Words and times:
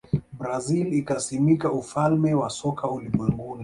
brazil 0.39 0.93
ikasimika 0.93 1.71
ufalme 1.71 2.33
wa 2.33 2.49
soka 2.49 2.89
ulimwenguni 2.89 3.59